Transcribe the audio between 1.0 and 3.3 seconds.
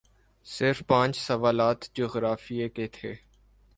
سوالات جغرافیے کے تھے